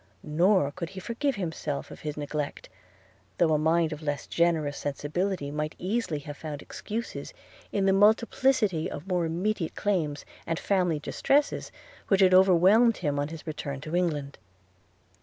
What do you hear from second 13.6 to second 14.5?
to England.